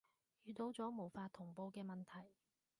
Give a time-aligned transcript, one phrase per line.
[0.45, 2.31] 遇到咗無法同步嘅問題